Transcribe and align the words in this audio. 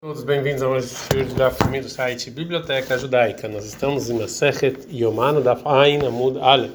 Todos 0.00 0.22
bem-vindos 0.22 0.62
a 0.62 0.68
mais 0.68 1.08
um 1.12 1.34
da 1.34 1.50
família 1.50 1.82
do 1.82 1.88
site 1.88 2.30
Biblioteca 2.30 2.96
Judaica. 2.96 3.48
Nós 3.48 3.64
estamos 3.64 4.08
em 4.08 4.16
Masechet 4.16 4.86
Yomano 4.92 5.40
da 5.40 5.56
Fain 5.56 6.06
Amud 6.06 6.38
Ale. 6.38 6.70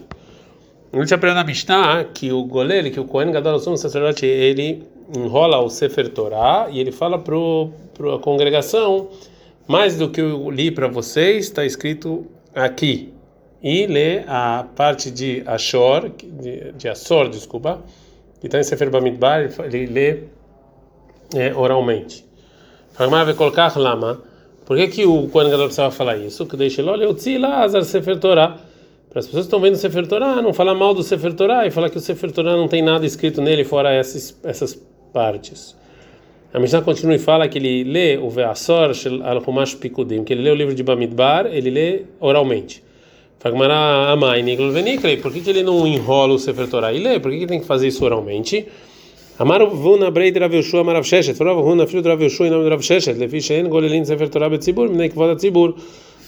A 0.92 1.00
gente 1.00 1.14
aprendeu 1.14 1.36
na 1.36 1.46
Mishnah 1.46 2.04
que 2.14 2.34
o 2.34 2.44
goleiro, 2.44 2.92
que 2.92 3.00
o 3.00 3.06
Kohen 3.06 3.32
Gadol, 3.32 3.56
o 3.56 3.60
sumo 3.60 3.78
sacerdote, 3.78 4.26
ele 4.26 4.84
enrola 5.16 5.58
o 5.60 5.70
Sefer 5.70 6.10
Torah 6.10 6.68
e 6.70 6.82
ele 6.82 6.92
fala 6.92 7.18
para 7.18 8.14
a 8.14 8.20
congregação 8.20 9.08
mais 9.70 9.98
do 9.98 10.10
que 10.10 10.20
eu 10.20 10.52
li 10.52 10.70
para 10.70 10.90
vocês, 10.90 11.46
está 11.46 11.64
escrito 11.64 12.28
aqui. 12.54 13.14
E 13.62 13.88
lê 13.88 14.26
a 14.28 14.68
parte 14.76 15.10
de 15.10 15.44
Ashor, 15.46 16.10
de, 16.10 16.74
de 16.74 16.90
Assor, 16.90 17.30
desculpa, 17.30 17.82
que 18.42 18.48
está 18.48 18.60
em 18.60 18.64
Sefer 18.64 18.90
Bamidbar, 18.90 19.50
ele 19.64 19.86
lê 19.86 20.24
é, 21.34 21.54
oralmente. 21.56 22.33
Por 24.66 24.78
que, 24.78 24.88
que 24.88 25.06
o 25.06 25.28
Kohen 25.28 25.50
Gadol 25.50 25.66
precisava 25.66 25.92
falar 25.92 26.18
isso? 26.18 26.46
Que 26.46 26.56
deixa 26.56 26.82
ele, 26.82 26.90
olha, 26.90 27.10
o 27.10 27.14
Tzilazar 27.14 27.84
Sefer 27.84 28.20
Torah. 28.20 28.58
Para 29.10 29.20
as 29.20 29.26
pessoas 29.28 29.44
que 29.44 29.48
estão 29.48 29.60
vendo 29.60 29.74
o 29.74 29.78
Sefer 29.78 30.08
Torah, 30.08 30.42
não 30.42 30.54
falar 30.54 30.74
mal 30.74 30.94
do 30.94 31.04
Sefer 31.04 31.34
Torah 31.34 31.68
e 31.68 31.72
falar 31.72 31.90
que 31.90 31.98
o 31.98 32.02
Sefer 32.02 32.32
Torah 32.32 32.56
não 32.56 32.68
tem 32.68 32.82
nada 32.82 33.06
escrito 33.06 33.42
nele 33.42 33.64
fora 33.64 33.92
essas, 33.92 34.40
essas 34.44 34.74
partes. 35.14 35.76
A 36.54 36.60
Mishnah 36.60 36.82
continua 36.82 37.16
e 37.16 37.20
fala 37.20 37.48
que 37.48 37.58
ele 37.58 37.84
lê 37.84 38.18
o 38.18 38.30
Ve'asor 38.30 38.92
al-Humash 39.24 39.76
Pikudim, 39.76 40.24
que 40.24 40.34
ele 40.34 40.44
lê 40.44 40.52
o 40.52 40.56
livro 40.56 40.74
de 40.74 40.84
Bamidbar, 40.84 41.48
ele 41.48 41.70
lê 41.70 42.06
oralmente. 42.20 42.84
Fagmará 43.40 44.12
Amai 44.12 44.42
Nikol 44.42 44.72
Venikrei, 44.72 45.18
por 45.18 45.34
que, 45.34 45.42
que 45.42 45.50
ele 45.50 45.64
não 45.64 45.86
enrola 45.86 46.34
o 46.34 46.40
Sefer 46.40 46.68
Torah 46.68 46.94
e 46.94 47.00
lê? 47.00 47.20
Por 47.20 47.30
que, 47.30 47.38
que 47.38 47.44
ele 47.44 47.50
tem 47.50 47.60
que 47.60 47.66
fazer 47.66 47.88
isso 47.88 48.06
oralmente? 48.06 48.68
Amaro 49.44 49.68
vuna 49.70 50.10
breid 50.10 50.38
Rav 50.38 50.54
Yoshua 50.54 50.80
amar 50.80 50.96
Rav 50.96 51.04
Sheshet, 51.04 51.38
Rav 51.38 51.58
Huna 51.58 51.86
filho 51.86 52.02
de 52.02 52.08
Rav 52.08 52.22
Yoshua 52.22 52.48
em 52.48 52.50
nome 52.50 52.64
de 52.64 52.70
Rav 52.70 52.82
Sheshet, 52.82 53.18
lefi 53.20 53.42
shein 53.42 53.68
golelin 53.68 54.06
sefer 54.06 54.30
Torah 54.30 54.50
betzibur, 54.50 54.88
minei 54.88 55.10
kvoda 55.10 55.36
tzibur, 55.36 55.76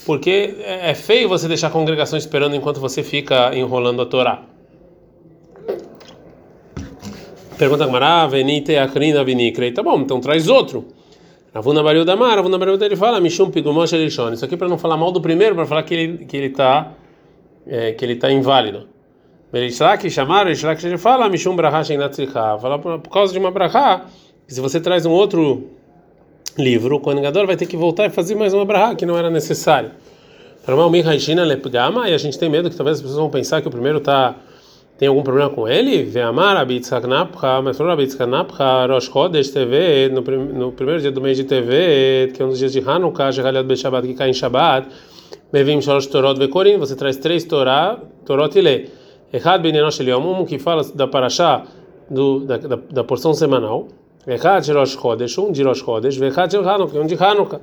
porque 0.05 0.53
é 0.65 0.93
feio 0.93 1.29
você 1.29 1.47
deixar 1.47 1.67
a 1.67 1.69
congregação 1.69 2.19
esperando 2.19 2.57
enquanto 2.57 2.81
você 2.81 3.01
fica 3.03 3.55
enrolando 3.55 4.01
a 4.01 4.05
Torá. 4.05 4.43
Pergunta 7.57 7.85
Gamara, 7.85 8.27
venite 8.27 8.75
akrina 8.75 9.23
vinikrei, 9.23 9.71
tá 9.71 9.81
bom, 9.81 10.01
então 10.01 10.19
traz 10.19 10.49
outro. 10.49 10.83
Ravuna 11.53 11.81
Bariu 11.81 12.03
da 12.03 12.17
Mar, 12.17 12.35
Ravuna 12.35 12.57
Bariu 12.57 12.77
ele 12.83 12.97
fala, 12.97 13.21
Mishum 13.21 13.49
Pigumosh 13.49 13.93
Elishon, 13.93 14.33
isso 14.33 14.43
aqui 14.43 14.57
para 14.57 14.67
não 14.67 14.77
falar 14.77 14.97
mal 14.97 15.13
do 15.13 15.21
primeiro, 15.21 15.55
para 15.55 15.65
falar 15.65 15.83
que 15.83 15.93
ele 15.93 16.25
que 16.25 16.35
ele 16.35 16.47
está 16.47 16.91
é, 17.65 17.93
que 17.93 18.03
ele 18.03 18.15
está 18.15 18.29
inválido. 18.29 18.89
Berishlak 19.51 20.09
chamar, 20.09 20.45
Berishlak 20.45 20.85
ele 20.85 20.97
fala, 20.97 21.29
Mishum 21.29 21.55
Brahá 21.55 21.83
Sheinatzricha, 21.83 22.57
fala 22.59 22.79
por, 22.79 22.99
causa 23.09 23.31
de 23.31 23.39
uma 23.39 23.51
Brahá, 23.51 24.05
se 24.47 24.59
você 24.59 24.79
traz 24.79 25.05
um 25.05 25.11
outro 25.11 25.69
livro, 26.57 26.95
o 26.95 26.99
Kohen 26.99 27.21
vai 27.45 27.55
ter 27.55 27.65
que 27.65 27.77
voltar 27.77 28.05
e 28.05 28.09
fazer 28.09 28.35
mais 28.35 28.53
uma 28.53 28.65
Brahá, 28.65 28.95
que 28.95 29.05
não 29.05 29.17
era 29.17 29.29
necessário. 29.29 29.91
Para 30.65 30.75
uma 30.75 30.89
Mihaishina 30.89 31.43
Lepgama, 31.43 32.09
e 32.09 32.13
a 32.13 32.17
gente 32.17 32.39
tem 32.39 32.49
medo 32.49 32.69
que 32.69 32.75
talvez 32.75 32.97
as 32.97 33.01
pessoas 33.01 33.19
vão 33.19 33.29
pensar 33.29 33.61
que 33.61 33.67
o 33.67 33.71
primeiro 33.71 33.99
está 33.99 34.35
tem 34.97 35.09
algum 35.09 35.23
problema 35.23 35.49
com 35.49 35.67
ele? 35.67 36.03
Ve'amar 36.03 36.55
abitzak 36.55 37.05
napcha, 37.05 37.73
falou 37.73 37.91
abitzak 37.91 38.25
napcha, 38.25 38.85
Rosh 38.87 39.09
Chodesh 39.11 39.49
TV, 39.49 40.09
no, 40.09 40.71
primeiro 40.71 41.01
dia 41.01 41.11
do 41.11 41.19
mês 41.19 41.35
de 41.35 41.43
TV, 41.43 42.31
que 42.33 42.41
é 42.41 42.45
um 42.45 42.49
dos 42.49 42.59
dias 42.59 42.71
de 42.71 42.79
Hanukkah, 42.79 43.29
Shechaliad 43.29 43.67
Beshabat, 43.67 44.07
que 44.07 44.13
cai 44.13 44.29
em 44.29 44.33
Shabbat, 44.33 44.87
Mevim 45.51 45.81
Shalosh 45.81 46.07
Torot 46.07 46.39
Vekorim, 46.39 46.77
você 46.77 46.95
traz 46.95 47.17
três 47.17 47.43
Torot 47.43 48.57
e 48.57 48.61
lê. 48.61 48.85
Echad 49.31 49.61
ben 49.61 49.75
Enosh 49.75 49.99
Eliom, 49.99 50.41
um 50.41 50.45
que 50.45 50.57
fala 50.59 50.83
da 50.93 51.07
Parashá, 51.07 51.63
do, 52.09 52.41
da, 52.41 52.57
da, 52.57 52.75
da 52.75 53.03
porção 53.03 53.33
semanal, 53.33 53.87
Echad 54.27 54.63
de 54.63 54.71
Rosh 54.71 54.97
Chodesh, 54.97 55.37
um 55.37 55.51
de 55.51 55.63
Rosh 55.63 55.79
Chodesh, 55.79 56.17
Vechad 56.17 56.49
de 56.49 56.57
Hanukkah, 56.57 56.99
um 56.99 57.05
de 57.05 57.15
Hanukkah. 57.15 57.61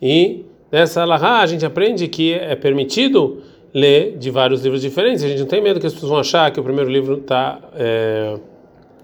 E 0.00 0.44
nessa 0.70 1.04
Lahá 1.04 1.40
a 1.40 1.46
gente 1.46 1.66
aprende 1.66 2.06
que 2.08 2.32
é 2.32 2.54
permitido 2.54 3.42
ler 3.74 4.16
de 4.16 4.30
vários 4.30 4.62
livros 4.62 4.80
diferentes. 4.80 5.22
A 5.22 5.28
gente 5.28 5.40
não 5.40 5.46
tem 5.46 5.62
medo 5.62 5.80
que 5.80 5.86
as 5.86 5.92
pessoas 5.92 6.10
vão 6.10 6.20
achar 6.20 6.50
que 6.50 6.60
o 6.60 6.62
primeiro 6.62 6.90
livro 6.90 7.18
está 7.18 7.58
é, 7.74 8.38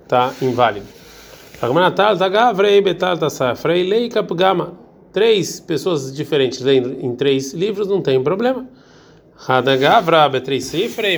tá 0.06 0.32
inválido. 0.42 0.86
Três 5.12 5.58
pessoas 5.58 6.14
diferentes 6.14 6.60
lendo 6.60 6.94
em 7.00 7.14
três 7.16 7.54
livros 7.54 7.88
não 7.88 8.02
tem 8.02 8.22
problema. 8.22 8.68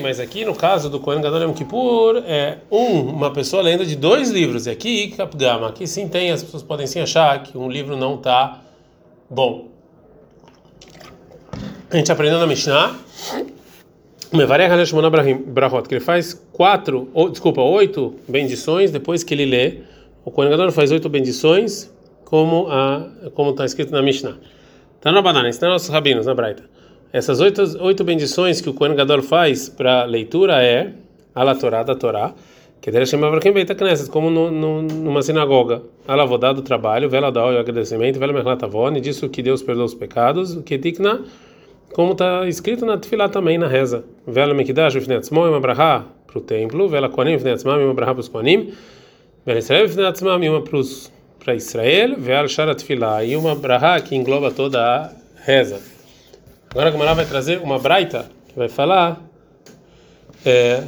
Mas 0.01 0.21
aqui 0.21 0.45
no 0.45 0.55
caso 0.55 0.91
do 0.91 0.99
Kohen 0.99 1.21
Gadol 1.21 1.43
Yom 1.43 1.53
Kippur 1.53 2.23
é 2.27 2.59
um, 2.71 3.01
uma 3.01 3.33
pessoa 3.33 3.63
lendo 3.63 3.87
de 3.87 3.95
dois 3.97 4.31
livros. 4.31 4.67
E 4.67 4.71
aqui 4.71 5.09
Kapgama, 5.17 5.69
aqui 5.69 5.87
sim 5.87 6.09
tem, 6.09 6.31
as 6.31 6.43
pessoas 6.43 6.63
podem 6.63 6.87
sim 6.87 7.01
achar 7.01 7.43
que 7.43 7.57
um 7.57 7.71
livro 7.71 7.97
não 7.97 8.17
está 8.17 8.61
bom. 9.31 9.69
A 11.91 11.97
gente 11.97 12.13
aprendeu 12.13 12.39
na 12.39 12.47
Mishnah, 12.47 12.97
que 15.89 15.95
ele 15.95 16.05
faz 16.05 16.35
quatro, 16.53 17.09
ou, 17.15 17.31
desculpa, 17.31 17.63
oito 17.63 18.17
bendições 18.29 18.91
depois 18.91 19.25
que 19.25 19.33
ele 19.33 19.47
lê. 19.47 19.79
O 20.23 20.31
Kohen 20.31 20.51
Gadol 20.51 20.71
faz 20.71 20.91
oito 20.91 21.09
bendições, 21.09 21.91
como 22.27 22.69
está 23.51 23.65
escrito 23.65 23.91
na 23.91 24.03
Mishnah. 24.03 24.37
Está 24.97 25.11
na 25.13 25.23
banana, 25.23 25.49
está 25.49 25.67
nossos 25.67 25.89
rabinos, 25.89 26.27
na 26.27 26.35
Braita. 26.35 26.65
Essas 27.11 27.41
oito, 27.41 27.63
oito 27.81 28.05
bendições 28.05 28.61
que 28.61 28.69
o 28.69 28.75
Kohen 28.75 28.95
Gadol 28.95 29.23
faz 29.23 29.69
para 29.69 30.05
leitura 30.05 30.63
é 30.63 30.93
a 31.35 31.55
Torá 31.55 31.83
da 31.83 31.95
Torá, 31.95 32.35
que 32.83 32.91
deve 32.91 33.07
chamar 33.07 33.31
para 33.31 33.41
quem 33.41 33.51
beita 33.51 33.75
Knesset, 33.75 34.11
como 34.11 34.29
no, 34.29 34.51
no, 34.51 34.83
numa 34.83 35.23
sinagoga. 35.23 35.83
Ela 36.07 36.27
vodá 36.27 36.53
do 36.53 36.61
trabalho, 36.61 37.09
vela 37.09 37.33
dá 37.33 37.47
o 37.47 37.59
agradecimento, 37.59 38.19
vela 38.19 38.33
mechatavone, 38.33 39.01
disso 39.01 39.29
que 39.31 39.43
Deus 39.43 39.63
perdoa 39.63 39.87
os 39.87 39.95
pecados, 39.95 40.57
que 40.67 40.77
tikna 40.79 41.23
como 41.95 42.13
está 42.13 42.47
escrito 42.47 42.85
na 42.85 42.99
Tfilá 42.99 43.31
também, 43.31 43.57
na 43.57 43.67
reza. 43.67 44.05
Vela 44.27 44.53
Mekidash 44.53 44.93
Vifnetzmo 44.93 45.47
e 45.47 45.49
uma 45.49 45.61
brahá 45.61 46.05
para 46.27 46.39
o 46.39 46.43
templo, 46.43 46.89
Vela 46.89 47.09
Koanim 47.09 47.39
Vifnetzmam 47.39 47.81
e 47.81 47.85
uma 47.85 47.95
brahá 47.95 48.13
para 48.13 48.21
os 48.21 48.29
Koanim, 48.29 48.71
Vela 49.47 49.59
Israel 49.59 49.89
Vifnetzmam 49.89 50.45
e 50.45 50.49
uma 50.51 50.63
para 51.43 51.55
Israel, 51.55 52.17
Vela 52.19 52.49
Shara 52.49 52.75
Tfilá 52.75 53.25
e 53.25 53.35
uma 53.35 53.55
brahá 53.55 53.99
que 53.99 54.15
engloba 54.15 54.51
toda 54.51 54.79
a 54.79 55.11
reza. 55.43 55.98
Agora 56.71 56.89
a 56.89 56.91
Gamara 56.91 57.15
vai 57.15 57.25
trazer 57.25 57.61
uma 57.63 57.79
braita 57.79 58.31
que 58.49 58.59
vai 58.59 58.69
falar 58.69 59.21
é, 60.45 60.85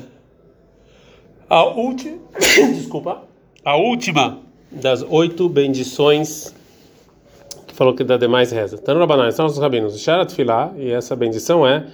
a 1.49 1.65
última, 1.65 2.19
desculpa, 2.75 3.23
a 3.65 3.77
última 3.77 4.39
das 4.71 5.03
oito 5.03 5.49
bendições 5.49 6.55
falou 7.75 7.95
que 7.95 8.05
dá 8.05 8.19
demais 8.19 8.53
reza. 8.53 8.79
Então, 8.81 8.99
Rabanan, 8.99 9.31
são 9.31 9.47
os 9.47 9.57
rabinos. 9.57 9.99
Sharat 9.99 10.35
Filá, 10.35 10.71
e 10.77 10.91
essa 10.91 11.17
bendição 11.17 11.67
é 11.67 11.87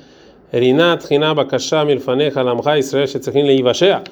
Rinat 0.52 1.06
Rinaba 1.06 1.44
Kasham 1.44 1.86
Milfanecha 1.86 2.42
Lamcha 2.42 2.76
Israel 2.76 3.06
Shetzechin 3.06 3.44
Leivashea. 3.44 4.02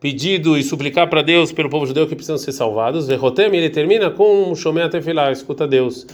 Pedido 0.00 0.56
e 0.56 0.62
suplicar 0.62 1.10
para 1.10 1.22
Deus 1.22 1.50
pelo 1.50 1.68
povo 1.68 1.84
judeu 1.84 2.06
que 2.06 2.14
precisam 2.14 2.38
ser 2.38 2.52
salvados. 2.52 3.08
Vehotem, 3.08 3.46
ele 3.46 3.68
termina 3.68 4.10
com 4.10 4.54
Shomea 4.54 4.88
Tefilá, 4.88 5.32
escuta 5.32 5.66
Deus. 5.66 6.06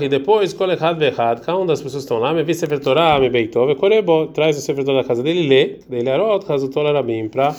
E 0.00 0.08
depois, 0.08 0.52
Kol 0.52 0.70
Echad 0.70 0.96
Ve'echad, 0.96 1.40
cada 1.40 1.58
uma 1.58 1.66
das 1.66 1.82
pessoas 1.82 2.04
que 2.04 2.06
estão 2.06 2.18
lá, 2.20 2.32
me 2.32 2.44
vi 2.44 2.54
Sefer 2.54 2.78
Torah, 2.78 3.18
me 3.18 3.28
beitov, 3.28 3.74
Korebo, 3.74 4.28
traz 4.28 4.56
o 4.56 4.60
Sefer 4.60 4.84
da 4.84 5.02
casa 5.02 5.24
dele 5.24 5.48
lê, 5.48 5.80
dele 5.88 6.08
Arot, 6.08 6.44
Hazutol 6.48 6.86
Arabim, 6.86 7.28
para 7.28 7.52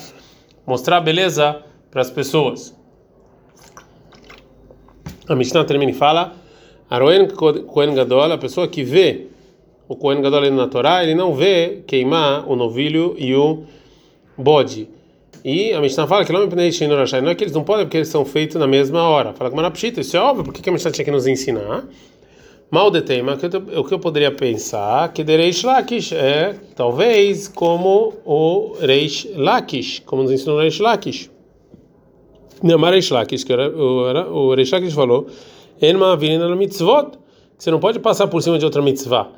mostrar 0.65 1.01
beleza 1.01 1.61
para 1.91 1.99
as 1.99 2.09
pessoas. 2.09 2.73
A 5.27 5.35
Mishnah 5.35 5.65
termina 5.65 5.91
e 5.91 5.93
fala: 5.93 6.33
Aroen 6.89 7.27
Kohen 7.27 7.93
Gadol, 7.93 8.31
a 8.31 8.37
pessoa 8.37 8.69
que 8.69 8.81
vê 8.81 9.27
o 9.89 9.97
Kohen 9.97 10.21
Gadol 10.21 10.49
na 10.51 10.69
Torá, 10.69 11.03
ele 11.03 11.13
não 11.13 11.33
vê 11.33 11.83
queimar 11.85 12.49
o 12.49 12.55
novilho 12.55 13.15
e 13.17 13.35
o 13.35 13.65
bode. 14.37 14.87
E 15.43 15.73
a 15.73 15.81
Mishnah 15.81 16.07
fala 16.07 16.25
que 16.25 16.31
não 16.31 16.43
é 16.43 17.35
que 17.35 17.43
eles 17.43 17.53
não 17.53 17.63
podem 17.63 17.85
porque 17.85 17.97
eles 17.97 18.09
são 18.09 18.25
feitos 18.25 18.55
na 18.55 18.67
mesma 18.67 19.03
hora. 19.03 19.33
Fala 19.33 19.49
que 19.49 19.55
Manapshita, 19.55 20.01
isso 20.01 20.15
é 20.17 20.19
óbvio, 20.19 20.43
por 20.43 20.53
que 20.53 20.67
a 20.69 20.73
Mishnah 20.73 20.91
tinha 20.91 21.05
que 21.05 21.11
nos 21.11 21.27
ensinar? 21.27 21.85
Mal 22.71 22.89
de 22.89 23.01
tema, 23.01 23.37
o 23.77 23.83
que 23.83 23.93
eu 23.93 23.99
poderia 23.99 24.31
pensar 24.31 25.13
que 25.13 25.23
de 25.23 25.37
Reish 25.37 25.63
Lakish 25.63 26.11
é 26.11 26.55
talvez 26.75 27.47
como 27.47 28.15
o 28.25 28.75
Reish 28.79 29.29
Lakish, 29.35 29.99
como 29.99 30.23
nos 30.23 30.31
ensinou 30.31 30.57
o 30.57 30.61
Reish 30.61 30.79
Lakish. 30.79 31.29
Namar 32.63 32.93
Reish 32.93 33.11
Lakish, 33.11 33.43
que 33.43 33.53
era, 33.53 33.69
o, 33.69 34.55
Reish 34.55 34.71
Lakish 34.71 34.93
falou, 34.93 35.27
Enma 35.79 36.17
virina 36.17 36.49
na 36.49 36.55
mitzvot, 36.55 37.11
você 37.57 37.69
não 37.69 37.79
pode 37.79 37.99
passar 37.99 38.27
por 38.27 38.41
cima 38.41 38.57
de 38.57 38.65
outra 38.65 38.81
mitzvah. 38.81 39.29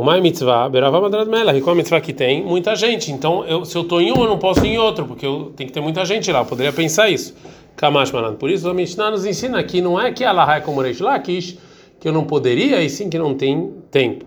O 0.00 0.02
mai 0.02 0.18
mitzvah, 0.18 0.66
berava 0.66 0.98
madrad 0.98 1.28
mela, 1.28 1.54
e 1.54 1.60
qual 1.60 1.76
mitzvah 1.76 2.00
que 2.00 2.14
tem? 2.14 2.42
Muita 2.42 2.74
gente. 2.74 3.12
Então, 3.12 3.44
eu, 3.44 3.66
se 3.66 3.76
eu 3.76 3.82
estou 3.82 4.00
em 4.00 4.10
um, 4.10 4.22
eu 4.22 4.28
não 4.28 4.38
posso 4.38 4.64
ir 4.64 4.70
em 4.70 4.78
outro, 4.78 5.04
porque 5.04 5.26
eu, 5.26 5.52
tem 5.54 5.66
que 5.66 5.74
ter 5.74 5.82
muita 5.82 6.06
gente 6.06 6.32
lá. 6.32 6.38
Eu 6.38 6.46
poderia 6.46 6.72
pensar 6.72 7.10
isso. 7.10 7.36
Kamash 7.76 8.10
malan. 8.10 8.34
Por 8.34 8.48
isso, 8.48 8.66
a 8.66 8.72
Mishnah 8.72 9.10
nos 9.10 9.26
ensina 9.26 9.62
que 9.62 9.82
não 9.82 10.00
é 10.00 10.10
que 10.10 10.24
Allah 10.24 10.56
é 10.56 10.60
como 10.60 10.80
Reish 10.80 11.00
Lakish, 11.00 11.58
que 12.00 12.08
eu 12.08 12.14
não 12.14 12.24
poderia, 12.24 12.82
e 12.82 12.88
sim 12.88 13.10
que 13.10 13.18
não 13.18 13.34
tem 13.34 13.74
tempo. 13.90 14.24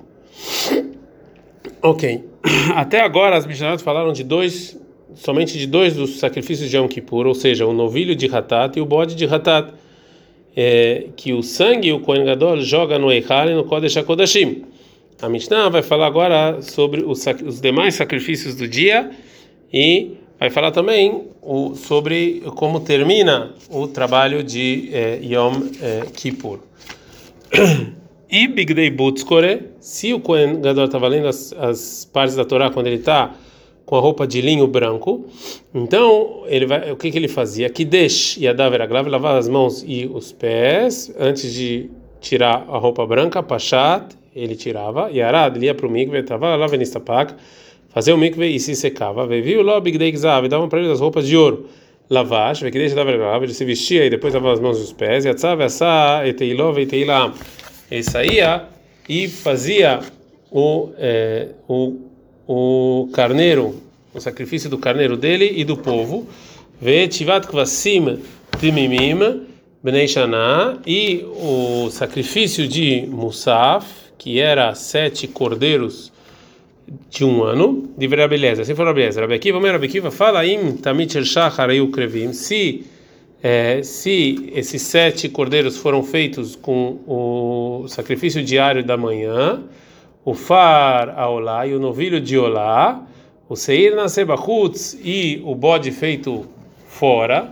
Ok. 1.81 2.24
Até 2.75 3.02
agora, 3.02 3.36
as 3.36 3.48
Mishnahs 3.48 3.81
falaram 3.81 4.14
de 4.14 4.24
dois 4.24 4.80
somente 5.16 5.58
de 5.58 5.66
dois 5.66 5.96
dos 5.96 6.20
sacrifícios 6.20 6.70
de 6.70 6.78
Yom 6.78 6.88
Kippur, 6.88 7.25
ou 7.25 7.34
seja, 7.34 7.66
o 7.66 7.74
novilho 7.74 8.16
de 8.16 8.28
Hatat 8.28 8.78
e 8.78 8.81
o 8.81 8.86
bode 8.86 9.16
de 9.16 9.25
Hatat. 9.25 9.74
é, 10.56 11.08
que 11.16 11.34
o 11.34 11.42
sangue 11.42 11.92
o 11.92 12.00
Kohen 12.00 12.25
Gadol 12.25 12.62
joga 12.62 13.00
no 13.00 13.12
Eichal 13.12 13.50
e 13.50 13.56
no 13.56 13.64
Kodesh 13.64 13.98
HaKodashim. 13.98 14.66
A 15.24 15.30
Mishnah 15.30 15.70
vai 15.70 15.81
falar 15.81 16.08
agora 16.08 16.62
sobre 16.62 17.02
os, 17.02 17.25
os 17.46 17.62
demais 17.62 17.96
sacrifícios 17.96 18.56
do 18.56 18.68
dia 18.68 19.10
e 19.72 20.18
vai 20.38 20.50
falar 20.50 20.72
também 20.72 21.30
o, 21.42 21.75
sobre 21.75 22.44
como 22.58 22.81
termina 22.81 23.54
o 23.70 23.88
trabalho 23.88 24.44
de 24.44 24.90
eh, 24.92 25.22
Yom 25.24 25.54
eh, 25.81 26.08
Kippur. 26.14 26.60
E 28.30 28.48
Bigdei 28.50 28.90
Butzkore, 28.90 29.70
se 29.80 30.14
o 30.14 30.20
Kohen 30.20 30.60
Gadol 30.60 30.86
está 30.86 30.98
valendo 30.98 31.28
as, 31.28 31.54
as 31.54 32.04
partes 32.12 32.36
da 32.36 32.44
Torá 32.44 32.70
quando 32.70 32.88
ele 32.88 32.98
está 32.98 33.34
com 33.86 33.96
a 33.96 34.02
roupa 34.02 34.28
de 34.28 34.42
linho 34.42 34.68
branco, 34.68 35.25
então 35.74 36.44
ele 36.48 36.66
vai, 36.66 36.92
o 36.92 36.98
que, 36.98 37.10
que 37.10 37.18
ele 37.18 37.30
fazia? 37.30 37.70
Que 37.70 37.86
deixe 37.86 38.42
e 38.42 38.48
a 38.48 38.52
Daveragrav 38.52 39.08
lavar 39.08 39.38
as 39.38 39.48
mãos 39.48 39.86
e 39.88 40.06
os 40.06 40.34
pés 40.34 41.16
antes 41.18 41.54
de 41.54 41.90
tirar 42.20 42.66
a 42.68 42.78
roupa 42.78 43.06
branca, 43.06 43.42
Pachat, 43.42 44.18
ele 44.35 44.56
tirava, 44.56 45.09
e 45.12 45.21
Arad, 45.21 45.56
ele 45.56 45.65
ia 45.65 45.75
para 45.75 45.88
o 45.88 45.89
mikve, 45.89 46.19
estava 46.19 46.56
lá 46.56 46.68
venistapak, 46.68 47.33
fazia 47.89 48.13
o 48.13 48.18
mikve 48.18 48.47
e 48.47 48.59
se 48.59 48.75
secava, 48.75 49.25
viu 49.27 49.62
lá 49.62 49.80
Bigdei 49.80 50.12
Gzav, 50.12 50.47
dava 50.47 50.68
para 50.68 50.80
ele 50.80 50.91
as 50.91 51.00
roupas 51.00 51.27
de 51.27 51.38
ouro. 51.38 51.69
Lavash, 52.09 52.62
deixa 52.62 53.01
ele 53.01 53.53
se 53.53 53.65
vestia 53.65 54.06
e 54.06 54.09
depois 54.09 54.33
lavava 54.33 54.53
as 54.53 54.59
mãos 54.59 54.77
e 54.77 54.83
os 54.83 54.94
pés, 54.94 55.25
e 55.25 55.30
a 55.30 55.33
tzav, 55.33 55.62
essa, 55.62 56.21
eteilov, 56.25 56.77
eteilam 56.77 57.33
ele 57.89 58.03
saía 58.03 58.65
e 59.07 59.27
fazia 59.27 60.00
o, 60.51 60.89
é, 60.97 61.50
o, 61.68 62.00
o 62.47 63.09
carneiro, 63.13 63.75
o 64.13 64.19
sacrifício 64.19 64.69
do 64.69 64.77
carneiro 64.77 65.15
dele 65.15 65.53
e 65.56 65.63
do 65.63 65.77
povo, 65.77 66.27
Vetivat 66.79 67.47
Kvasim 67.47 68.19
Timimim 68.59 69.45
Bnei 69.81 70.07
Shana, 70.07 70.79
e 70.86 71.25
o 71.25 71.89
sacrifício 71.89 72.68
de 72.68 73.06
Musaf, 73.07 74.02
que 74.24 74.40
era 74.40 74.74
sete 74.74 75.28
cordeiros 75.28 76.10
de 77.10 77.25
um 77.25 77.44
ano, 77.44 77.90
de 77.98 78.08
Verabeleza. 78.08 78.62
Assim 78.62 78.74
foi 78.74 78.86
Rabeleza. 78.86 79.20
Rabekiva, 79.20 79.60
Rabekiva, 79.60 80.12
fala 80.12 80.46
im 80.46 80.78
Tamit 80.78 81.25
Shachar 81.25 81.68
Krevim, 81.92 82.31
se 82.31 82.86
é, 83.44 83.84
se 83.84 84.50
esses 84.56 84.81
sete 84.81 85.28
cordeiros 85.28 85.75
foram 85.75 86.02
feitos 86.04 86.56
com 86.56 87.00
o 87.06 87.86
sacrifício 87.90 88.42
diário 88.42 88.81
da 88.81 88.96
manhã, 88.96 89.62
o 90.24 90.34
far 90.34 91.10
aolá 91.20 91.68
e 91.68 91.74
o 91.74 91.80
novilho 91.80 92.22
de 92.22 92.38
olá, 92.38 93.06
o 93.50 93.58
seir 93.58 93.94
na 93.94 94.08
sebachutz 94.08 94.98
e 95.04 95.42
o 95.44 95.54
bode 95.54 95.92
feito 95.92 96.46
fora 96.88 97.52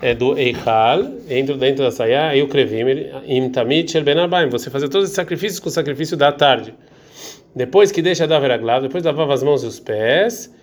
é, 0.00 0.14
do 0.14 0.38
eichal, 0.38 1.02
dentro, 1.26 1.56
dentro 1.56 1.84
da 1.84 1.90
saia, 1.90 2.34
e 2.36 2.42
o 2.42 2.48
krevim, 2.48 3.10
im 3.26 3.50
tamit 3.50 3.90
shel 3.90 4.04
ben 4.04 4.16
você 4.50 4.70
fazer 4.70 4.88
todos 4.88 5.08
os 5.08 5.14
sacrifícios 5.14 5.60
com 5.60 5.68
o 5.68 5.72
sacrifício 5.72 6.16
da 6.16 6.32
tarde. 6.32 6.74
Depois 7.54 7.90
que 7.90 8.00
deixa 8.00 8.26
da 8.26 8.38
veraglav, 8.38 8.82
depois 8.82 9.02
lavava 9.02 9.34
as 9.34 9.42
mãos 9.42 9.64
e 9.64 9.66
os 9.66 9.80
pés, 9.80 10.54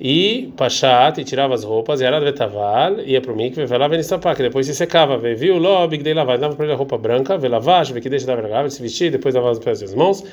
e 0.00 0.52
Pachat, 0.56 1.20
e 1.20 1.24
tirava 1.24 1.54
as 1.54 1.64
roupas, 1.64 2.00
e 2.00 2.06
Arad 2.06 2.24
Vetaval, 2.24 3.00
ia 3.00 3.20
para 3.20 3.32
o 3.32 3.36
mikve, 3.36 3.64
velava 3.66 3.96
que 3.96 4.42
depois 4.42 4.66
se 4.66 4.74
secava, 4.74 5.16
viu 5.16 5.58
lo, 5.58 5.86
big 5.86 6.02
day 6.02 6.12
lavar, 6.12 6.38
dava 6.38 6.56
para 6.56 6.64
ele 6.64 6.74
a 6.74 6.76
roupa 6.76 6.98
branca, 6.98 7.38
velavash, 7.38 7.92
que 7.92 8.10
deixa 8.10 8.26
da 8.26 8.34
vergava, 8.34 8.68
se 8.68 8.82
vestia, 8.82 9.10
depois 9.10 9.34
lavava 9.34 9.52
os 9.52 9.58
pés 9.60 9.80
e 9.80 9.84
as 9.84 9.94
mãos, 9.94 10.24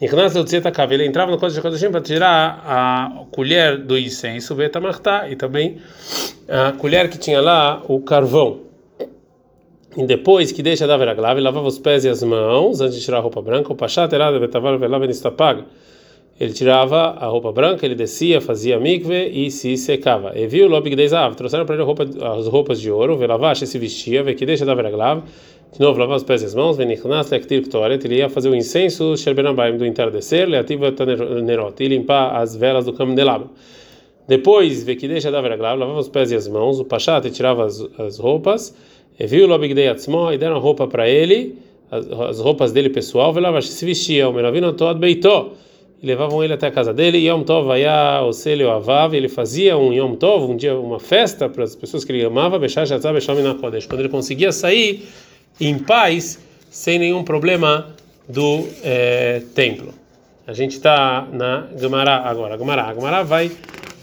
ele 0.00 1.06
entrava 1.06 1.30
no 1.30 1.38
Kodesh 1.38 1.58
HaKodashim 1.58 1.90
para 1.90 2.00
tirar 2.00 2.62
a 2.66 3.24
colher 3.30 3.76
do 3.76 3.98
incenso, 3.98 4.56
e 5.28 5.36
também 5.36 5.76
a 6.48 6.72
colher 6.72 7.10
que 7.10 7.18
tinha 7.18 7.40
lá 7.40 7.82
o 7.86 8.00
carvão. 8.00 8.60
E 9.96 10.06
depois 10.06 10.52
que 10.52 10.62
deixa 10.62 10.86
da 10.86 10.96
veraglav, 10.96 11.38
lavava 11.40 11.66
os 11.66 11.78
pés 11.78 12.04
e 12.04 12.08
as 12.08 12.22
mãos, 12.22 12.80
antes 12.80 12.96
de 12.96 13.04
tirar 13.04 13.18
a 13.18 13.20
roupa 13.20 13.42
branca, 13.42 13.72
o 13.72 13.76
Pachat, 13.76 14.14
Arad 14.14 14.38
Vetaval, 14.38 14.78
velava 14.78 15.04
ele 16.40 16.54
tirava 16.54 17.18
a 17.18 17.26
roupa 17.26 17.52
branca, 17.52 17.84
ele 17.84 17.94
descia, 17.94 18.40
fazia 18.40 18.80
mikve 18.80 19.28
e 19.28 19.50
se 19.50 19.76
secava. 19.76 20.32
E 20.34 20.46
viu 20.46 20.72
o 20.72 20.80
Gdeizav, 20.80 21.34
trouxeram 21.34 21.66
para 21.66 21.74
ele 21.74 21.84
roupa, 21.84 22.04
as 22.04 22.46
roupas 22.46 22.80
de 22.80 22.90
ouro, 22.90 23.18
velavash 23.18 23.66
se 23.66 23.78
vestia, 23.78 24.22
ve 24.22 24.34
que 24.34 24.46
deixa 24.46 24.64
da 24.64 24.74
veraglav, 24.74 25.22
de 25.72 25.80
novo 25.80 25.98
lavava 26.00 26.16
os 26.16 26.24
pés 26.24 26.42
e 26.42 26.46
as 26.46 26.54
mãos, 26.54 26.76
venichnas 26.76 27.30
lektir 27.30 27.62
ktoret, 27.62 28.04
ele 28.04 28.16
ia 28.16 28.28
fazer 28.28 28.48
o 28.48 28.54
incenso, 28.54 29.16
sherbenabaim 29.16 29.76
do 29.76 29.86
entardecer, 29.86 30.48
leativa 30.48 30.92
nerot, 31.42 31.80
e 31.80 31.88
limpar 31.88 32.36
as 32.36 32.56
velas 32.56 32.84
do 32.84 32.92
candelabro. 32.92 33.50
Depois, 34.26 34.82
ve 34.82 34.96
que 34.96 35.06
deixa 35.06 35.30
da 35.30 35.40
veraglav, 35.40 35.78
lavava 35.78 36.00
os 36.00 36.08
pés 36.08 36.32
e 36.32 36.34
as 36.34 36.48
mãos, 36.48 36.80
o 36.80 36.84
pachat 36.84 37.30
tirava 37.30 37.66
as, 37.66 37.80
as 37.98 38.18
roupas, 38.18 38.74
e 39.18 39.26
viu 39.26 39.48
o 39.48 39.58
Gdeiatzmo, 39.58 40.32
e 40.32 40.38
deram 40.38 40.58
roupa 40.58 40.88
para 40.88 41.08
ele, 41.08 41.56
as, 41.90 42.10
as 42.10 42.40
roupas 42.40 42.72
dele 42.72 42.90
pessoal, 42.90 43.32
velavash 43.32 43.68
se 43.68 43.84
vestia, 43.84 44.28
o 44.28 44.32
meravino 44.32 44.72
toad 44.72 44.98
beitó, 44.98 45.52
e 46.02 46.06
levavam 46.06 46.42
ele 46.42 46.54
até 46.54 46.66
a 46.66 46.70
casa 46.70 46.94
dele. 46.94 47.18
Yom 47.18 47.42
Tov 47.42 47.66
vaya 47.66 48.22
Oselio 48.24 48.70
Avav, 48.70 49.14
ele 49.14 49.28
fazia 49.28 49.76
um 49.76 49.92
Yom 49.92 50.14
Tov, 50.14 50.50
um 50.50 50.56
dia, 50.56 50.74
uma 50.78 50.98
festa 50.98 51.48
para 51.48 51.62
as 51.62 51.76
pessoas 51.76 52.04
que 52.04 52.12
ele 52.12 52.24
amava, 52.24 52.58
Bechar 52.58 52.86
Shatzah 52.86 53.12
Becham 53.12 53.36
Kodesh, 53.60 53.86
quando 53.86 54.00
ele 54.00 54.08
conseguia 54.08 54.50
sair 54.50 55.06
em 55.60 55.78
paz, 55.78 56.38
sem 56.70 56.98
nenhum 56.98 57.22
problema 57.22 57.94
do 58.28 58.66
é, 58.82 59.42
templo. 59.54 59.92
A 60.46 60.52
gente 60.52 60.72
está 60.72 61.26
na 61.32 61.66
Gemara 61.76 62.16
agora. 62.16 62.56
Gemara, 62.56 62.84
a 62.84 62.94
Gemara 62.94 63.22
vai 63.22 63.50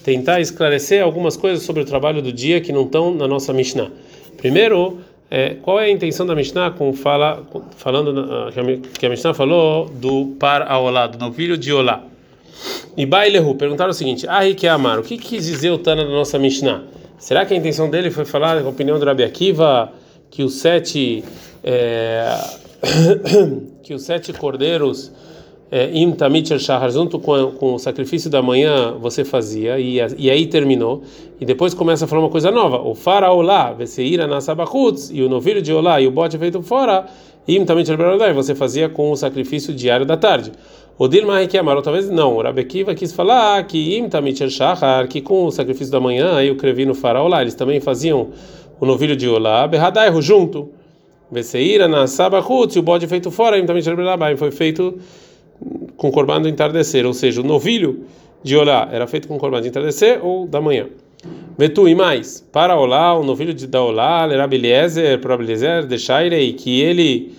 tentar 0.03 0.39
esclarecer 0.39 1.03
algumas 1.03 1.35
coisas 1.35 1.63
sobre 1.63 1.81
o 1.81 1.85
trabalho 1.85 2.21
do 2.21 2.31
dia 2.31 2.61
que 2.61 2.71
não 2.71 2.83
estão 2.83 3.13
na 3.13 3.27
nossa 3.27 3.51
Mishnah. 3.51 3.91
Primeiro, 4.37 4.99
é, 5.29 5.55
qual 5.61 5.79
é 5.79 5.85
a 5.85 5.89
intenção 5.89 6.25
da 6.25 6.33
Mishnah 6.33 6.71
com 6.71 6.93
fala, 6.93 7.43
falando 7.75 8.21
uh, 8.21 8.81
que 8.97 9.05
a 9.05 9.09
Mishnah 9.09 9.33
falou 9.33 9.89
do 9.89 10.35
par 10.39 10.61
aolá, 10.61 11.07
do 11.07 11.17
novilho 11.17 11.57
de 11.57 11.73
olá? 11.73 12.03
E 12.95 13.05
Bailehu 13.05 13.55
perguntaram 13.55 13.91
o 13.91 13.93
seguinte: 13.93 14.25
Ahi 14.27 14.55
que 14.55 14.67
amar, 14.67 14.99
o 14.99 15.03
que 15.03 15.17
quis 15.17 15.45
dizer 15.45 15.69
o 15.71 15.77
Tana 15.77 16.05
da 16.05 16.11
nossa 16.11 16.39
Mishnah? 16.39 16.83
Será 17.19 17.45
que 17.45 17.53
a 17.53 17.57
intenção 17.57 17.89
dele 17.89 18.09
foi 18.09 18.23
falar, 18.23 18.57
a 18.57 18.69
opinião 18.69 18.97
do 18.97 19.05
Rabi 19.05 19.23
Akiva, 19.23 19.91
que 20.29 20.43
os 20.43 20.55
sete 20.55 21.23
é, 21.63 22.37
que 23.83 23.93
os 23.93 24.03
sete 24.03 24.33
cordeiros 24.33 25.11
é, 25.71 25.89
im 25.93 26.15
junto 26.89 27.19
com, 27.19 27.51
com 27.51 27.73
o 27.73 27.79
sacrifício 27.79 28.29
da 28.29 28.41
manhã 28.41 28.93
você 28.99 29.25
fazia 29.25 29.79
e, 29.79 29.97
e 30.17 30.29
aí 30.29 30.47
terminou. 30.47 31.03
E 31.39 31.45
depois 31.45 31.73
começa 31.73 32.05
a 32.05 32.07
falar 32.07 32.21
uma 32.21 32.29
coisa 32.29 32.51
nova. 32.51 32.79
O 32.79 32.95
faraolá 32.95 33.73
veseira 33.73 34.25
na 34.25 34.39
sabachutz 34.39 35.09
e 35.11 35.21
o 35.21 35.29
novilho 35.29 35.61
de 35.61 35.73
olá 35.73 35.99
e 35.99 36.07
o 36.07 36.11
bote 36.11 36.37
feito 36.37 36.61
fora 36.61 37.05
im 37.47 37.63
tamit 37.65 37.89
você 38.33 38.53
fazia 38.53 38.89
com 38.89 39.11
o 39.11 39.15
sacrifício 39.15 39.73
diário 39.73 40.05
da 40.05 40.17
tarde. 40.17 40.51
O 40.97 41.07
Dilma 41.07 41.45
que 41.45 41.57
amarou 41.57 41.81
talvez 41.81 42.09
não. 42.09 42.35
O 42.35 42.41
Rabekiva 42.41 42.95
quis 42.95 43.13
falar 43.13 43.63
que 43.65 43.97
im 43.97 44.09
que 45.09 45.21
com 45.21 45.45
o 45.45 45.51
sacrifício 45.51 45.91
da 45.91 45.99
manhã 45.99 46.35
aí 46.35 46.49
o 46.49 46.55
crevi 46.55 46.85
no 46.85 46.95
faraolá 46.95 47.41
eles 47.41 47.55
também 47.55 47.79
faziam 47.79 48.29
o 48.79 48.85
novilho 48.85 49.15
de 49.15 49.27
olá 49.27 49.67
berradairo 49.67 50.21
junto 50.21 50.69
veseira 51.31 51.87
na 51.87 52.07
sabachutz 52.07 52.75
e 52.75 52.79
o 52.79 52.81
bote 52.81 53.07
feito 53.07 53.29
fora 53.31 53.63
tamit 53.65 53.85
foi 54.37 54.51
feito 54.51 54.97
com 55.95 56.11
corban 56.11 56.41
do 56.41 56.47
entardecer, 56.47 57.05
ou 57.05 57.13
seja, 57.13 57.41
o 57.41 57.43
novilho 57.43 58.05
de 58.43 58.55
olá 58.55 58.87
era 58.91 59.07
feito 59.07 59.27
com 59.27 59.37
corban 59.37 59.61
de 59.61 59.69
entardecer 59.69 60.23
ou 60.23 60.47
da 60.47 60.61
manhã. 60.61 60.87
Vetu 61.57 61.87
e 61.87 61.95
mais, 61.95 62.45
para 62.51 62.77
olá, 62.77 63.17
o 63.17 63.23
novilho 63.23 63.53
de 63.53 63.65
da 63.65 63.81
olá, 63.81 64.23
Lerabiliezer, 64.25 65.19
para 65.19 65.33
Abiliezer, 65.33 65.85
deixairei 65.87 66.53
que 66.53 66.79
ele 66.81 67.33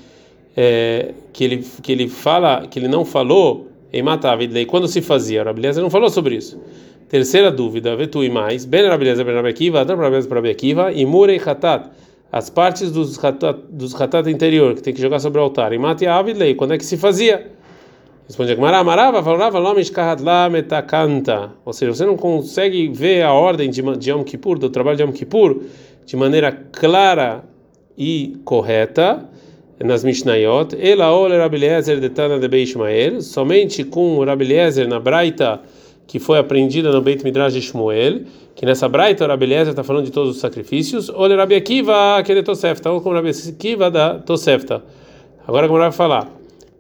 é, 0.57 1.15
que 1.33 1.45
ele 1.45 1.65
que 1.81 1.93
ele 1.93 2.09
fala, 2.09 2.67
que 2.67 2.79
ele 2.81 2.89
não 2.89 3.05
falou 3.05 3.69
em 3.93 4.03
matar 4.03 4.43
e 4.43 4.67
quando 4.67 4.89
se 4.89 5.01
fazia, 5.01 5.43
Abiliezer 5.43 5.83
não 5.83 5.91
falou 5.91 6.11
sobre 6.11 6.35
isso. 6.35 6.61
Terceira 7.09 7.51
dúvida, 7.51 7.97
Vetu 7.97 8.23
e 8.23 8.31
mais, 8.31 8.65
Ben 8.65 8.87
Abiliezer, 8.87 9.25
Ben 9.25 9.35
Rabekiva, 9.35 9.81
Abiliezer, 9.81 10.33
Rabekiva 10.33 10.93
e 10.93 11.07
Murei 11.07 11.41
Hatat 11.45 11.91
as 12.31 12.51
partes 12.51 12.91
dos 12.93 13.23
hatat, 13.23 13.59
dos 13.71 13.95
hatat 13.95 14.29
interior 14.29 14.75
que 14.75 14.83
tem 14.83 14.93
que 14.93 15.01
jogar 15.01 15.19
sobre 15.19 15.41
o 15.41 15.43
altar. 15.43 15.73
E 15.73 15.79
mate 15.79 16.07
avidlei, 16.07 16.55
quando 16.55 16.75
é 16.75 16.79
que 16.79 16.85
se 16.85 16.97
fazia? 16.97 17.51
Responde 18.27 18.53
Agmará, 18.53 18.85
Marava, 18.85 19.23
falava 19.23 19.59
Lomish 19.59 19.91
Kahatla 19.91 20.51
Metakanta. 20.51 21.53
Ou 21.65 21.73
seja, 21.73 21.95
você 21.95 22.05
não 22.05 22.17
consegue 22.17 22.89
ver 22.89 23.23
a 23.23 23.33
ordem 23.33 23.71
de, 23.71 23.81
de 23.97 24.11
Yom 24.11 24.23
Kippur, 24.23 24.59
do 24.59 24.69
trabalho 24.69 24.99
de 24.99 25.03
Yom 25.03 25.13
Kippur, 25.13 25.63
de 26.05 26.17
maneira 26.17 26.53
clara 26.53 27.43
e 27.97 28.37
correta 28.45 29.27
nas 29.83 30.05
Mishnayot. 30.05 30.77
Ela 30.79 31.15
olha 31.15 31.39
Rabeliezer 31.39 31.99
de 31.99 32.11
Tana 32.11 32.39
de 32.39 32.47
Beishmael, 32.47 33.23
somente 33.23 33.83
com 33.83 34.23
Rabeliezer 34.23 34.87
na 34.87 35.01
Braita 35.01 35.63
que 36.09 36.19
foi 36.19 36.39
aprendida 36.39 36.91
no 36.91 37.03
Beit 37.03 37.23
Midrash 37.23 37.53
de 37.53 37.61
Shmuel, 37.61 38.23
que 38.57 38.65
nessa 38.65 38.89
Braita 38.89 39.25
o 39.25 39.29
Rabeliezer 39.29 39.69
está 39.69 39.85
falando 39.85 40.07
de 40.07 40.11
todos 40.11 40.35
os 40.35 40.41
sacrifícios. 40.41 41.11
Olha 41.11 41.37
Rabi 41.37 41.55
Akiva, 41.55 42.21
que 42.25 42.33
é 42.33 42.43
Tosefta, 42.43 42.91
ou 42.91 43.03
como 43.03 43.15
Rabi 43.15 43.31
Akiva 43.31 43.91
da 43.91 44.19
Tosefta. 44.19 44.83
Agora 45.47 45.69
como 45.69 45.79
vai 45.79 45.93
falar. 45.93 46.27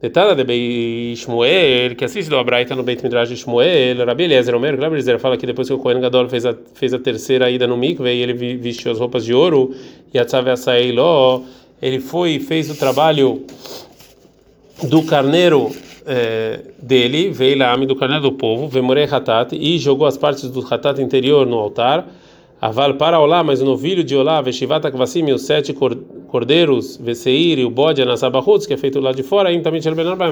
Detalhe 0.00 0.34
de 0.34 0.44
Bei 0.44 1.14
Shmuel, 1.14 1.94
que 1.94 2.04
assiste 2.04 2.30
do 2.30 2.38
Abraita 2.38 2.74
no 2.74 2.82
Beit 2.82 3.02
Midrash 3.02 3.28
de 3.28 3.36
Shmuel, 3.36 4.06
Rabi 4.06 4.24
Eliezer 4.24 4.54
Omer, 4.54 4.80
Rabi 4.80 4.94
Eliezer 4.94 5.18
fala 5.18 5.36
que 5.36 5.44
depois 5.44 5.68
que 5.68 5.74
o 5.74 5.78
Kohen 5.78 6.00
Gadol 6.00 6.28
fez 6.28 6.46
a, 6.46 6.56
fez 6.74 6.94
a 6.94 6.98
terceira 6.98 7.50
ida 7.50 7.66
no 7.66 7.76
mikve 7.76 8.10
e 8.10 8.22
ele 8.22 8.32
vestiu 8.32 8.92
as 8.92 8.98
roupas 8.98 9.24
de 9.24 9.34
ouro, 9.34 9.74
e 10.14 10.18
a 10.18 10.24
tzave 10.24 10.50
açaí 10.50 10.92
lo, 10.92 11.42
ele 11.82 12.00
foi 12.00 12.36
e 12.36 12.40
fez 12.40 12.70
o 12.70 12.76
trabalho 12.76 13.42
do 14.84 15.02
carneiro 15.02 15.70
é, 16.08 16.60
dele, 16.82 17.30
veio 17.30 17.58
lá 17.58 17.76
do 17.76 17.94
carneiro 17.94 18.22
do 18.22 18.32
povo, 18.32 18.66
vemorei 18.66 19.04
hatat, 19.04 19.54
e 19.54 19.78
jogou 19.78 20.06
as 20.06 20.16
partes 20.16 20.50
do 20.50 20.60
hatat 20.60 21.00
interior 21.00 21.46
no 21.46 21.58
altar, 21.58 22.08
aval 22.58 22.94
para 22.94 23.20
Olá, 23.20 23.44
mas 23.44 23.60
o 23.60 23.64
novilho 23.66 24.02
de 24.02 24.16
Olá, 24.16 24.40
veshivata 24.40 24.90
kvasim, 24.90 25.30
os 25.30 25.42
sete 25.42 25.74
cordeiros, 26.26 26.96
veseir 26.96 27.58
e 27.58 27.64
o 27.64 27.70
bode, 27.70 28.00
anasabahutz, 28.00 28.66
que 28.66 28.72
é 28.72 28.76
feito 28.78 28.98
lá 28.98 29.12
de 29.12 29.22
fora, 29.22 29.50
aí 29.50 29.60
também 29.60 29.82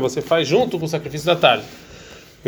você 0.00 0.22
faz 0.22 0.48
junto 0.48 0.78
com 0.78 0.86
o 0.86 0.88
sacrifício 0.88 1.26
da 1.26 1.36
tarde. 1.36 1.64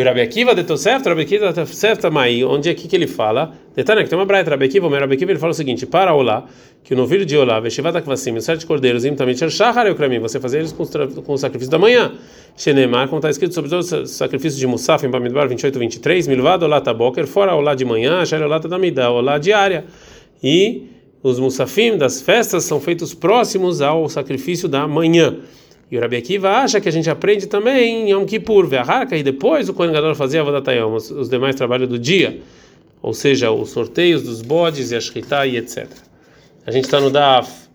Rabi 0.03 0.21
Akiva 0.21 0.55
de 0.55 0.65
Tosef, 0.65 1.09
Rabi 1.09 1.23
Akiva 1.23 1.49
de 1.49 1.55
Tosef 1.55 2.01
Tamai, 2.01 2.45
onde 2.45 2.71
é 2.71 2.75
que 2.75 2.95
ele 2.95 3.07
fala? 3.07 3.53
Detalhe 3.75 4.05
que 4.05 4.11
tem 4.11 4.19
uma 4.19 4.25
braita, 4.25 4.51
Rabi 4.51 4.67
Akiva, 4.67 4.89
Rabi 4.89 5.15
Akiva 5.15 5.33
ele 5.33 5.39
fala 5.39 5.53
o 5.53 5.55
seguinte: 5.55 5.87
para 5.87 6.15
Olá, 6.15 6.47
que 6.85 6.95
o 6.95 6.97
novilho 6.97 7.27
de 7.27 7.37
Olá, 7.37 7.61
Veshivata 7.61 8.01
Kvasim, 8.01 8.37
os 8.37 8.45
sete 8.45 8.65
cordeiros, 8.65 9.05
imtamente 9.05 9.43
El 9.43 9.51
Shahar 9.51 9.87
Eukrami, 9.87 10.19
você 10.19 10.41
fazer 10.41 10.59
eles 10.59 10.73
com, 10.73 10.85
o 11.33 11.37
sacrifício 11.37 11.71
da 11.71 11.79
manhã. 11.79 12.13
Shenemar, 12.57 13.09
como 13.09 13.19
está 13.19 13.31
escrito 13.31 13.55
sobre 13.55 13.75
o 13.75 13.83
sacrifício 13.83 14.59
de 14.59 14.67
Musaf 14.67 15.05
em 15.05 15.11
Bamidbar 15.11 15.49
28, 15.49 15.79
23, 15.79 16.27
Milvado 16.27 16.65
Olá 16.65 16.81
Taboker, 16.81 17.27
fora 17.27 17.55
Olá 17.55 17.75
de 17.75 17.85
manhã, 17.85 18.21
Asher 18.21 18.43
Olá 18.43 18.59
Tadamida, 18.59 19.11
Olá 19.11 19.39
diária. 19.39 19.85
E 20.43 20.87
os 21.23 21.39
Musafim 21.39 21.97
das 21.97 22.23
festas 22.23 22.65
são 22.65 22.81
feitos 22.81 23.13
próximos 23.15 23.81
ao 23.81 24.09
sacrifício 24.09 24.69
da 24.69 24.87
manhã. 24.87 25.37
E 25.91 25.97
o 25.97 26.01
Rabi 26.01 26.17
Akiva 26.17 26.51
acha 26.51 26.81
que 26.81 26.89
a 26.89 26.93
gente 26.93 27.09
aprende 27.09 27.47
também 27.47 28.09
em 28.09 28.11
Yom 28.11 28.27
Kippur, 28.27 28.67
Ve'aharka, 28.67 29.17
e 29.17 29.23
depois 29.23 29.69
o 29.69 29.75
Kohen 29.75 29.93
Gadol 29.93 30.15
fazia 30.15 30.45
Vodatayom, 30.45 30.95
os, 30.95 31.11
os 31.11 31.29
demais 31.31 31.57
trabalhos 31.57 31.89
do 31.89 31.99
dia, 31.99 32.41
ou 33.01 33.15
seja, 33.15 33.51
os 33.51 33.71
sorteios 33.71 34.23
dos 34.23 34.43
bodes 34.43 34.91
e 34.91 34.97
a 34.97 35.01
shkita 35.01 35.47
e 35.47 35.57
etc. 35.57 35.89
A 36.67 36.71
gente 36.71 36.85
está 36.85 37.01
no 37.01 37.09
Daf 37.09 37.69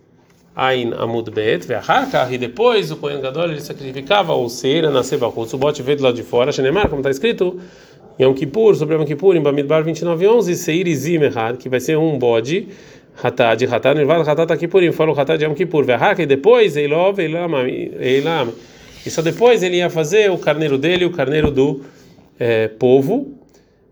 Ain 0.54 0.92
Amud 0.94 1.28
Bet, 1.32 1.66
Ve'aharka, 1.66 2.28
e 2.30 2.38
depois 2.38 2.92
o 2.92 2.96
Kohen 2.96 3.20
Gadol 3.20 3.50
ele 3.50 3.60
sacrificava 3.60 4.32
o 4.32 4.48
Seira 4.48 4.90
na 4.90 5.02
Sebachutz, 5.02 5.52
o 5.52 5.58
bote 5.58 5.82
veio 5.82 5.98
do 5.98 6.04
lado 6.04 6.14
de 6.14 6.22
fora, 6.22 6.52
Shenemar, 6.52 6.88
como 6.88 7.00
está 7.00 7.10
escrito, 7.10 7.58
Yom 8.20 8.32
Kippur, 8.32 8.76
sobre 8.76 8.94
Yom 8.94 9.04
Kippur, 9.04 9.34
em 9.34 9.42
Bamidbar 9.42 9.82
29:11, 9.82 10.54
Seir 10.54 10.86
Izim 10.86 11.18
que 11.58 11.68
vai 11.68 11.80
ser 11.80 11.98
um 11.98 12.16
bode, 12.16 12.68
Hatá 13.22 13.54
de 13.54 13.66
Hatá, 13.66 13.94
Nirvada 13.94 14.30
Hatá 14.30 14.46
tá 14.46 14.56
Kippurim, 14.56 14.92
fala 14.92 15.12
o 15.12 15.18
Hatá 15.18 15.36
de 15.36 15.44
Yom 15.44 15.54
Kippur, 15.54 15.84
Verhaka, 15.84 16.22
e 16.22 16.26
depois 16.26 16.76
Eilov, 16.76 17.18
Eilam, 17.18 17.66
Eilam. 17.66 18.52
E 19.06 19.10
só 19.10 19.22
depois 19.22 19.62
ele 19.62 19.76
ia 19.76 19.88
fazer 19.88 20.30
o 20.30 20.38
carneiro 20.38 20.76
dele, 20.76 21.04
o 21.04 21.10
carneiro 21.10 21.50
do 21.50 21.82
é, 22.38 22.68
povo. 22.68 23.32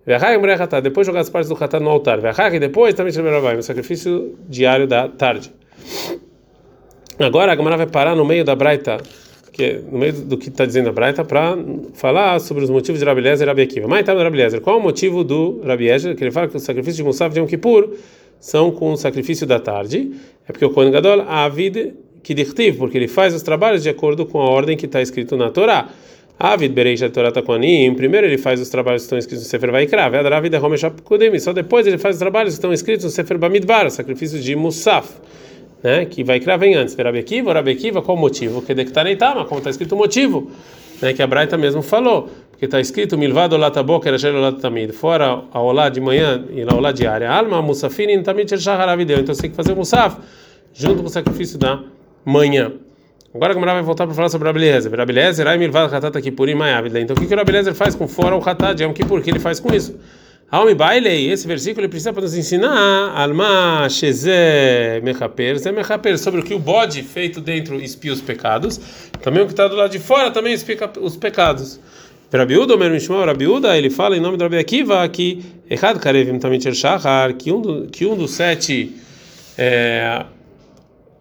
Verhaka, 0.04 0.38
Mulher 0.38 0.60
Hatá, 0.60 0.80
depois 0.80 1.06
jogar 1.06 1.20
as 1.20 1.30
partes 1.30 1.48
do 1.48 1.62
Hatá 1.62 1.78
no 1.78 1.88
altar. 1.88 2.20
Verhaka, 2.20 2.56
e 2.56 2.58
depois 2.58 2.94
também 2.94 3.12
Shemerabai, 3.12 3.56
o 3.56 3.62
sacrifício 3.62 4.36
diário 4.48 4.86
da 4.86 5.08
tarde. 5.08 5.52
Agora 7.18 7.52
a 7.52 7.54
Gamara 7.54 7.76
vai 7.76 7.86
parar 7.86 8.16
no 8.16 8.24
meio 8.24 8.44
da 8.44 8.56
Braita, 8.56 8.98
que 9.52 9.62
é 9.62 9.78
no 9.78 9.98
meio 9.98 10.12
do 10.14 10.36
que 10.36 10.48
está 10.48 10.64
dizendo 10.64 10.88
a 10.88 10.92
Braita, 10.92 11.24
para 11.24 11.56
falar 11.94 12.40
sobre 12.40 12.64
os 12.64 12.70
motivos 12.70 12.98
de 12.98 13.06
Rabi 13.06 13.20
Lezer 13.20 13.46
e 13.46 13.48
Rabi 13.48 13.62
Akiva. 13.62 13.86
Mas 13.86 14.04
no 14.04 14.18
Rabi 14.18 14.36
Lezer, 14.36 14.60
qual 14.60 14.76
é 14.76 14.80
o 14.80 14.82
motivo 14.82 15.22
do 15.22 15.60
Rabi 15.64 15.84
Lezer? 15.84 16.16
Que 16.16 16.24
ele 16.24 16.32
fala 16.32 16.48
que 16.48 16.56
o 16.56 16.60
sacrifício 16.60 16.96
de 16.96 17.04
Musaf 17.04 17.32
de 17.32 17.38
Yom 17.38 17.46
Kippur 17.46 17.90
são 18.42 18.72
com 18.72 18.92
o 18.92 18.96
sacrifício 18.96 19.46
da 19.46 19.60
tarde, 19.60 20.10
é 20.48 20.50
porque 20.50 20.64
o 20.64 20.70
Kohen 20.70 20.90
Gadol 20.90 21.22
Avid 21.22 21.94
Kidichtiv, 22.24 22.76
porque 22.76 22.98
ele 22.98 23.06
faz 23.06 23.32
os 23.32 23.40
trabalhos 23.40 23.84
de 23.84 23.88
acordo 23.88 24.26
com 24.26 24.40
a 24.40 24.50
ordem 24.50 24.76
que 24.76 24.86
está 24.86 25.00
escrito 25.00 25.36
na 25.36 25.48
Torá. 25.48 25.88
Avid 26.40 26.74
Bereisha 26.74 27.08
Torah 27.08 27.30
Takonim, 27.30 27.94
primeiro 27.94 28.26
ele 28.26 28.36
faz 28.36 28.60
os 28.60 28.68
trabalhos 28.68 29.02
que 29.02 29.04
estão 29.04 29.18
escritos 29.18 29.44
no 29.44 29.48
Sefer 29.48 29.70
Vaikra, 29.70 30.08
Vedavid 30.10 30.56
Homeshap 30.56 31.02
Kudim, 31.02 31.38
só 31.38 31.52
depois 31.52 31.86
ele 31.86 31.98
faz 31.98 32.16
os 32.16 32.18
trabalhos 32.18 32.54
que 32.54 32.58
estão 32.58 32.72
escritos 32.72 33.04
no 33.04 33.10
Sefer 33.12 33.38
Bamidbar, 33.38 33.88
sacrifício 33.92 34.40
de 34.40 34.56
Musaf. 34.56 35.08
Né, 35.80 36.04
que 36.04 36.22
vai 36.22 36.38
vem 36.38 36.76
antes. 36.76 36.94
Rabi 36.94 37.18
Akiva, 37.18 38.02
qual 38.02 38.16
o 38.16 38.20
motivo? 38.20 38.62
Que 38.62 38.72
dectareitama, 38.72 39.44
como 39.44 39.58
está 39.58 39.70
escrito 39.70 39.96
o 39.96 39.98
motivo, 39.98 40.48
né, 41.00 41.12
que 41.12 41.20
a 41.20 41.26
Braita 41.26 41.58
mesmo 41.58 41.82
falou 41.82 42.30
que 42.62 42.66
está 42.66 42.78
escrito 42.78 43.18
milvado 43.18 43.56
lataboker 43.56 44.14
tamid, 44.60 44.92
fora 44.92 45.42
a 45.50 45.60
olá 45.60 45.88
de 45.88 46.00
manhã 46.00 46.44
e 46.48 46.62
a 46.62 46.72
olá 46.72 46.92
diária, 46.92 47.28
alma 47.28 47.60
musafin 47.60 48.22
tamid 48.22 48.56
shaharavideu. 48.56 49.18
Então 49.18 49.34
você 49.34 49.42
tem 49.42 49.50
que 49.50 49.56
fazer 49.56 49.72
o 49.72 49.76
musaf 49.76 50.18
junto 50.72 51.00
com 51.02 51.08
o 51.08 51.10
sacrifício 51.10 51.58
da 51.58 51.82
manhã. 52.24 52.70
Agora 53.34 53.50
a 53.50 53.54
Gamara 53.54 53.74
vai 53.74 53.82
voltar 53.82 54.06
para 54.06 54.14
falar 54.14 54.28
sobre 54.28 54.46
Rabelezer. 54.46 54.94
Rabelezer, 54.94 55.44
ai 55.48 55.58
milvado 55.58 55.92
hatata 55.92 56.22
kipurim 56.22 56.54
maiavida. 56.54 57.00
Então 57.00 57.16
o 57.16 57.18
que 57.18 57.26
que 57.26 57.34
o 57.34 57.36
Rabelezer 57.36 57.74
faz 57.74 57.96
com 57.96 58.06
fora 58.06 58.36
o 58.36 58.38
hatat 58.38 58.76
de 58.76 58.84
Yom 58.84 58.92
Kippur? 58.92 59.18
O 59.18 59.22
que 59.22 59.30
ele 59.30 59.40
faz 59.40 59.58
com 59.58 59.74
isso? 59.74 59.98
Almi 60.48 60.76
bailei, 60.76 61.32
esse 61.32 61.48
versículo 61.48 61.80
ele 61.80 61.88
precisa 61.88 62.12
para 62.12 62.22
nos 62.22 62.36
ensinar 62.36 63.12
alma 63.16 63.88
sheze 63.90 64.30
mechaper, 65.02 65.58
ze 65.58 65.72
mechaper, 65.72 66.16
sobre 66.16 66.42
o 66.42 66.44
que 66.44 66.54
o 66.54 66.60
bode 66.60 67.02
feito 67.02 67.40
dentro 67.40 67.80
espia 67.80 68.12
os 68.12 68.20
pecados, 68.20 68.78
também 69.20 69.42
o 69.42 69.46
que 69.46 69.52
está 69.52 69.66
do 69.66 69.74
lado 69.74 69.90
de 69.90 69.98
fora 69.98 70.30
também 70.30 70.52
espia 70.52 70.78
os 71.00 71.16
pecados. 71.16 71.80
Rabiuda, 72.34 72.74
o 72.74 72.78
meu 72.78 72.88
Mishmor, 72.88 73.26
Rabiuda, 73.26 73.76
ele 73.76 73.90
fala 73.90 74.16
em 74.16 74.20
nome 74.20 74.38
do 74.38 74.44
Rabi 74.44 74.56
Akiva 74.56 75.06
que 75.06 75.44
Echad 75.68 75.98
Karevim 75.98 76.38
Tamit 76.38 76.74
Shahar, 76.74 77.34
que 77.34 77.52
um, 77.52 77.86
que 77.86 78.06
um 78.06 78.16
dos 78.16 78.30
sete 78.30 78.96
é, 79.58 80.24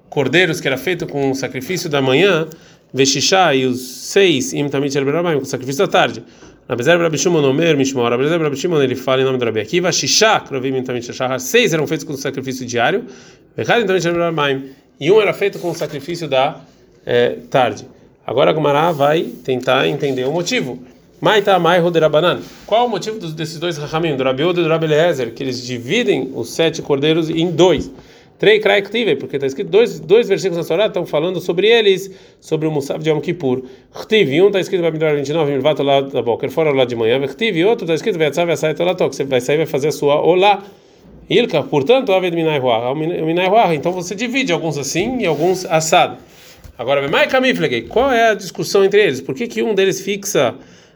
cordeiros 0.09 0.61
que 0.61 0.67
era 0.69 0.77
feito 0.77 1.05
com 1.05 1.31
o 1.31 1.35
sacrifício 1.35 1.89
da 1.89 2.01
manhã, 2.01 2.47
Veshishá, 2.93 3.53
e 3.53 3.65
os 3.65 3.81
seis 3.81 4.53
Im 4.53 4.69
Tamit 4.69 4.97
com 4.97 5.37
o 5.41 5.45
sacrifício 5.45 5.85
da 5.85 5.91
tarde. 5.91 6.23
Rabezer 6.69 6.97
Rabi 6.97 7.17
Shimon 7.17 7.43
Omer 7.43 7.75
Mishmor, 7.75 8.09
Rabezer 8.09 8.41
Rabi 8.41 8.57
ele 8.81 8.95
fala 8.95 9.21
em 9.21 9.25
nome 9.25 9.37
do 9.37 9.43
Rabi 9.43 9.59
Akiva, 9.59 9.91
Shishá 9.91 10.39
Krovim 10.39 10.81
Tamit 10.81 11.11
Shahar, 11.11 11.41
seis 11.41 11.73
eram 11.73 11.85
feitos 11.87 12.05
com 12.05 12.13
o 12.13 12.17
sacrifício 12.17 12.65
diário, 12.65 13.03
Echad 13.57 13.85
Tamit 13.85 14.05
e 14.97 15.11
um 15.11 15.19
era 15.19 15.33
feito 15.33 15.59
com 15.59 15.71
o 15.71 15.75
sacrifício 15.75 16.29
da 16.29 16.61
é, 17.05 17.35
tarde. 17.49 17.85
Agora 18.25 18.51
a 18.51 18.53
Gumara 18.53 18.93
vai 18.93 19.23
tentar 19.23 19.85
entender 19.89 20.23
o 20.23 20.31
motivo. 20.31 20.79
Maita 21.21 21.59
Mai 21.59 21.79
Roderabanan. 21.79 22.41
Qual 22.65 22.87
o 22.87 22.89
motivo 22.89 23.19
desses 23.19 23.59
dois 23.59 23.77
Rahamim, 23.77 24.15
do 24.15 24.23
e 24.27 24.33
do 24.33 25.31
que 25.35 25.43
eles 25.43 25.63
dividem 25.63 26.31
os 26.33 26.49
sete 26.49 26.81
cordeiros 26.81 27.29
em 27.29 27.51
dois? 27.51 27.91
Trei 28.39 28.59
Krai 28.59 28.81
Ktive, 28.81 29.17
porque 29.17 29.35
está 29.35 29.45
escrito 29.45 29.69
dois, 29.69 29.99
dois 29.99 30.27
versículos 30.27 30.65
na 30.65 30.67
Torá 30.67 30.87
estão 30.87 31.05
falando 31.05 31.39
sobre 31.39 31.67
eles, 31.67 32.09
sobre 32.39 32.67
o 32.67 32.71
Musaf 32.71 33.03
de 33.03 33.11
Yom 33.11 33.21
Kippur. 33.21 33.61
Um 33.61 34.47
está 34.47 34.59
escrito 34.59 34.81
para 34.81 34.89
Midbar 34.89 35.15
29, 35.15 35.51
Milvato 35.51 35.83
lá 35.83 36.01
da 36.01 36.23
boca, 36.23 36.49
fora 36.49 36.71
lá 36.71 36.85
de 36.85 36.95
manhã. 36.95 37.21
Ktive, 37.27 37.65
outro 37.65 37.85
está 37.85 37.93
escrito 37.93 38.17
Vetzav 38.17 38.49
Yasai 38.49 38.73
Tolatok, 38.73 39.15
você 39.15 39.23
vai 39.23 39.39
sair 39.41 39.57
vai 39.57 39.67
fazer 39.67 39.89
a 39.89 39.91
sua 39.91 40.19
Olá. 40.19 40.63
Ilka, 41.29 41.61
portanto, 41.61 42.11
Aved 42.13 42.35
Minai 42.35 42.57
Ruach, 42.57 42.97
Minai 42.97 43.47
Ruach. 43.47 43.75
Então 43.75 43.91
você 43.91 44.15
divide 44.15 44.51
alguns 44.51 44.75
assim 44.75 45.19
e 45.19 45.27
alguns 45.27 45.65
assado. 45.65 46.17
Agora, 46.79 47.07
Mai 47.07 47.27
Kamiflegei, 47.27 47.83
qual 47.83 48.11
é 48.11 48.31
a 48.31 48.33
discussão 48.33 48.83
entre 48.83 49.03
eles? 49.03 49.21
Por 49.21 49.35
que, 49.35 49.47
que 49.47 49.61
um 49.61 49.75
deles 49.75 50.01
fixa 50.01 50.55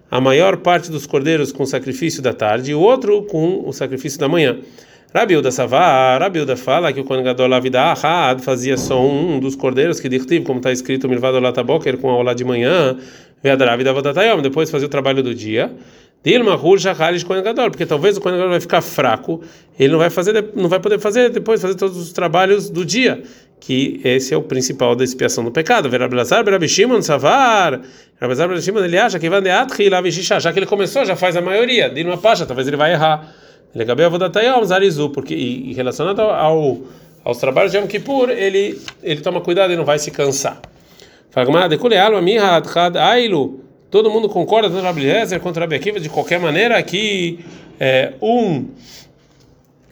a 0.10 0.22
maior 0.22 0.58
parte 0.58 0.92
dos 0.92 1.06
cordeiros 1.06 1.52
com 1.52 1.66
sacrifício 1.66 2.22
da 2.22 2.34
tarde 2.34 2.72
e 2.72 2.76
o 2.76 2.80
outro 2.80 3.24
com 3.24 3.68
o 3.68 3.74
sacrifício 3.74 4.20
da 4.20 4.28
manhã. 4.28 4.58
Rabiuda 5.14 5.50
Savá, 5.50 6.18
Rabiuda 6.18 6.58
fala 6.58 6.92
que 6.92 7.00
o 7.00 7.06
Kohen 7.06 7.24
Gadol 7.24 7.54
Avida 7.54 7.82
Ahad 7.82 8.42
fazia 8.42 8.76
só 8.76 9.02
um 9.02 9.40
dos 9.40 9.56
cordeiros 9.56 10.00
que 10.00 10.10
dirtiv, 10.10 10.44
como 10.44 10.60
está 10.60 10.72
escrito, 10.72 11.08
Milvado 11.08 11.40
Lataboker, 11.40 11.98
com 11.98 12.10
a 12.10 12.14
aula 12.14 12.36
de 12.36 12.44
manhã, 12.44 12.98
Veadravida 13.42 13.94
Vodatayom, 13.94 14.42
depois 14.42 14.70
fazia 14.70 14.88
o 14.88 14.90
trabalho 14.90 15.24
do 15.24 15.34
dia. 15.34 15.72
Dilma 16.22 16.56
Hur 16.56 16.80
Shacharish 16.80 17.24
Kohen 17.24 17.44
porque 17.70 17.86
talvez 17.86 18.18
o 18.18 18.22
Kohen 18.22 18.38
vai 18.50 18.60
ficar 18.60 18.82
fraco, 18.82 19.42
ele 19.80 19.94
não 19.94 20.00
vai 20.00 20.10
fazer, 20.10 20.50
não 20.56 20.68
vai 20.68 20.80
poder 20.80 21.00
fazer 21.00 21.30
depois 21.30 21.62
fazer 21.62 21.76
todos 21.76 21.98
os 21.98 22.12
trabalhos 22.12 22.70
do 22.70 22.84
dia 22.84 23.22
que 23.60 24.00
esse 24.04 24.34
é 24.34 24.38
o 24.38 24.42
principal 24.42 24.96
da 24.96 25.04
expiação 25.04 25.44
do 25.44 25.52
pecado. 25.52 25.90
Verabelazar, 25.90 26.48
Rabi 26.48 26.68
Shimon, 26.68 27.02
Savar, 27.02 27.82
Rabelazar, 28.20 28.50
Rabi 28.50 28.62
Shimon, 28.62 28.84
ele 28.84 28.98
acha 28.98 29.20
que 29.20 29.30
vai 29.30 29.42
deatri 29.42 29.90
lá 29.90 30.02
já 30.40 30.54
que 30.54 30.60
ele 30.60 30.66
começou, 30.66 31.06
já 31.06 31.16
faz 31.16 31.36
a 31.36 31.42
maioria, 31.42 31.90
de 31.90 32.04
uma 32.04 32.18
pacha, 32.18 32.46
talvez 32.46 32.68
ele 32.68 32.78
vai 32.78 32.92
errar. 32.92 33.34
Acabou 33.78 34.10
vodatayom, 34.10 34.64
zarizu, 34.64 35.10
porque 35.10 35.34
e, 35.34 35.74
relacionado 35.74 36.22
ao, 36.22 36.80
aos 37.24 37.38
trabalhos 37.38 37.72
de 37.72 37.78
Yom 37.78 37.88
Kippur, 37.88 38.30
ele 38.30 38.80
ele 39.04 39.20
toma 39.20 39.42
cuidado 39.42 39.74
e 39.74 39.76
não 39.76 39.84
vai 39.84 40.00
se 40.00 40.12
cansar. 40.12 40.62
Todo 43.92 44.10
mundo 44.10 44.30
concorda 44.30 44.70
com 44.70 44.82
Rabi 44.82 45.02
Lezer 45.02 45.40
contra 45.40 45.62
Rabi 45.62 45.76
Akiva 45.76 46.00
de 46.00 46.10
qualquer 46.10 46.40
maneira 46.40 46.82
que 46.84 47.40
é, 47.80 48.14
um 48.22 48.66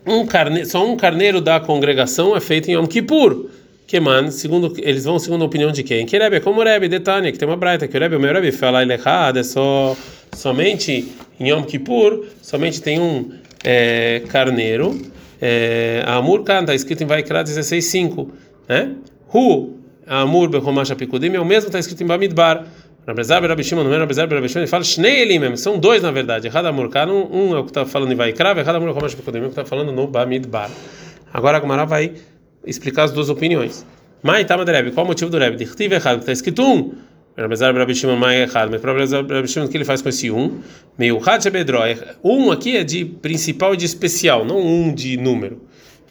um 0.06 0.26
carne, 0.26 0.66
só 0.66 0.86
um 0.86 0.96
carneiro 0.96 1.40
da 1.40 1.60
congregação 1.60 2.36
é 2.36 2.40
feito 2.40 2.70
em 2.70 2.74
Yom 2.74 2.86
Kippur 2.86 3.50
que 3.86 4.00
man, 4.00 4.32
segundo 4.32 4.74
eles 4.78 5.06
vão 5.06 5.20
segundo 5.20 5.44
a 5.44 5.46
opinião 5.46 5.72
de 5.72 5.84
quem? 5.84 6.06
Que 6.06 6.18
Rebbe, 6.18 6.40
como 6.40 6.64
Rebbe 6.64 6.88
de 6.88 7.00
Tânia, 7.00 7.32
que 7.32 7.38
tem 7.38 7.48
uma 7.48 7.58
braita, 7.58 7.88
que 7.88 7.98
Rebbe, 7.98 8.16
o 8.16 8.20
meu 8.20 8.34
Rebbe 8.34 8.52
fala 8.52 8.82
ele 8.82 8.94
errado, 8.94 9.38
é 9.38 9.44
só 9.44 9.96
somente 10.32 11.14
em 11.40 11.50
Yom 11.50 11.64
Kippur, 11.64 12.26
somente 12.42 12.82
tem 12.82 13.00
um 13.00 13.32
é, 13.64 14.24
carneiro. 14.30 15.00
É, 15.42 16.04
Amur 16.08 16.44
Kan 16.44 16.62
está 16.62 16.74
escrito 16.74 17.04
em 17.04 17.06
Vaikra 17.06 17.44
16:5, 17.44 18.30
né? 18.68 18.94
Hu 19.34 19.78
Amur 20.08 20.50
Bechomash 20.50 20.92
Apikudim 20.92 21.34
é 21.34 21.40
o 21.40 21.46
mesmo 21.46 21.68
está 21.68 21.80
escrito 21.80 22.02
em 22.02 22.08
Bamidbar. 22.08 22.66
Rabezar 23.06 23.46
Rabi 23.46 23.64
Shimon, 23.64 23.84
não 23.84 23.94
é 23.94 23.98
Rabezar 23.98 24.30
Rabi 24.30 24.48
Shimon, 24.48 24.62
ele 24.62 24.68
fala 24.68 24.84
Shnei 24.84 25.22
Elimem, 25.22 25.58
são 25.58 25.78
dois 25.78 26.02
na 26.02 26.12
verdade. 26.12 26.48
Errado 26.48 26.68
Amur 26.68 26.90
Kan, 26.90 27.08
um 27.08 27.54
é 27.54 27.60
o 27.60 27.64
que 27.64 27.72
está 27.72 27.86
falando 27.86 28.14
em 28.14 28.16
Vaikra, 28.16 28.58
errado 28.58 28.78
Amur 28.78 28.94
Bechomash 28.94 29.14
Apikudim 29.14 29.40
é 29.40 29.42
o 29.42 29.44
que 29.46 29.50
está 29.50 29.66
falando 29.66 29.92
no 29.92 30.08
Bamidbar. 30.08 30.72
Agora 31.34 31.58
a 31.58 31.60
Gumara 31.60 31.86
vai 31.86 32.14
explicar 32.66 33.04
as 33.04 33.12
duas 33.12 33.30
opiniões. 33.30 33.86
Mai 34.22 34.46
Tama 34.46 34.64
Rebbe, 34.64 34.92
qual 34.92 35.06
o 35.06 35.10
motivo 35.10 35.30
do 35.30 35.38
Rebbe? 35.38 35.58
Dichtiv 35.58 35.92
errado, 35.92 36.20
está 36.20 36.32
escrito 36.32 36.64
um. 36.64 36.94
Rabezar 37.38 37.76
Rabi 37.76 37.94
Shimon 37.94 38.16
Mai 38.16 38.42
errado, 38.44 38.70
mas 38.72 38.80
para 38.80 38.94
Rabi 38.94 39.48
Shimon 39.50 39.66
o 39.66 39.70
que 39.70 39.76
ele 39.76 39.84
faz 39.84 40.02
com 40.02 40.08
esse 40.08 40.32
um? 40.32 40.62
Meio 40.98 41.18
Had 41.18 41.42
Um 42.24 42.52
aqui 42.52 42.78
é 42.78 42.86
de 42.86 43.04
principal 43.04 43.74
e 43.74 43.78
de 43.78 43.86
especial, 43.86 44.46
não 44.46 44.60
um 44.60 44.94
de 44.94 45.18
número. 45.18 45.62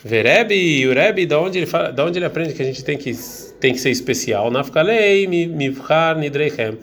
Verebe 0.05 0.55
e 0.55 0.87
o 0.87 0.93
Rebbe, 0.93 1.27
da 1.27 1.41
onde 1.41 1.59
ele 1.59 1.67
fala, 1.67 1.93
da 1.93 2.05
onde 2.05 2.19
ele 2.19 2.25
aprende 2.25 2.55
que 2.55 2.63
a 2.63 2.65
gente 2.65 2.83
tem 2.85 2.99
que 2.99 3.13
tem 3.61 3.73
que 3.73 3.79
ser 3.79 3.91
especial? 3.91 4.51
Nafkalei 4.51 5.27
mivchar 5.29 6.19
nidreichem. 6.19 6.79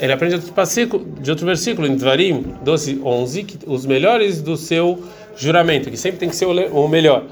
Ele 0.00 0.12
aprende 0.12 0.38
de 0.38 0.44
outro, 0.46 1.06
de 1.20 1.30
outro 1.30 1.46
versículo, 1.46 1.86
em 1.86 1.94
Dvarim 1.94 2.44
12, 2.64 3.00
11, 3.04 3.44
que 3.44 3.58
os 3.66 3.86
melhores 3.86 4.42
do 4.42 4.56
seu 4.56 5.00
juramento, 5.36 5.88
que 5.88 5.96
sempre 5.96 6.18
tem 6.18 6.28
que 6.28 6.34
ser 6.34 6.46
o 6.46 6.88
melhor. 6.88 7.26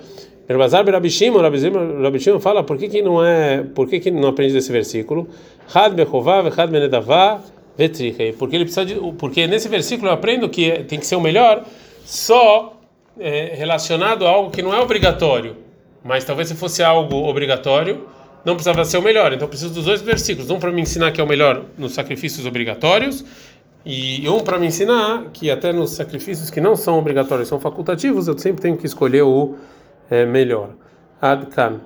Rabazar 0.48 0.88
Rabishimon, 0.88 1.40
Rabishimon 1.40 2.38
fala 2.38 2.62
por 2.62 2.76
que, 2.76 2.88
que 2.88 3.02
não 3.02 3.24
é, 3.24 3.64
por 3.74 3.88
que, 3.88 3.98
que 3.98 4.10
não 4.10 4.28
aprende 4.28 4.52
desse 4.52 4.70
versículo? 4.70 5.26
Had 5.74 5.94
bechová, 5.94 6.40
had 6.56 6.70
benedavá, 6.70 7.40
vetrichei. 7.76 8.32
Porque 8.34 8.54
ele 8.54 8.66
precisa 8.66 8.84
de, 8.84 8.94
porque 9.18 9.48
nesse 9.48 9.68
versículo 9.68 10.10
eu 10.10 10.14
aprendo 10.14 10.48
que 10.48 10.84
tem 10.84 11.00
que 11.00 11.06
ser 11.06 11.16
o 11.16 11.20
melhor 11.20 11.64
só 12.04 12.73
é, 13.18 13.54
relacionado 13.54 14.26
a 14.26 14.30
algo 14.30 14.50
que 14.50 14.62
não 14.62 14.74
é 14.74 14.80
obrigatório. 14.80 15.56
Mas 16.02 16.24
talvez 16.24 16.48
se 16.48 16.54
fosse 16.54 16.82
algo 16.82 17.16
obrigatório, 17.28 18.06
não 18.44 18.54
precisava 18.54 18.84
ser 18.84 18.98
o 18.98 19.02
melhor. 19.02 19.32
Então 19.32 19.48
preciso 19.48 19.72
dos 19.72 19.84
dois 19.84 20.02
versículos, 20.02 20.50
um 20.50 20.58
para 20.58 20.70
me 20.70 20.82
ensinar 20.82 21.12
que 21.12 21.20
é 21.20 21.24
o 21.24 21.26
melhor 21.26 21.64
nos 21.78 21.92
sacrifícios 21.92 22.46
obrigatórios 22.46 23.24
e 23.84 24.26
um 24.28 24.40
para 24.40 24.58
me 24.58 24.66
ensinar 24.66 25.24
que 25.32 25.50
até 25.50 25.72
nos 25.72 25.90
sacrifícios 25.90 26.50
que 26.50 26.60
não 26.60 26.74
são 26.74 26.98
obrigatórios, 26.98 27.48
são 27.48 27.60
facultativos, 27.60 28.28
eu 28.28 28.38
sempre 28.38 28.62
tenho 28.62 28.76
que 28.76 28.86
escolher 28.86 29.22
o 29.22 29.56
é, 30.10 30.24
melhor. 30.24 30.70
Adkan. 31.20 31.80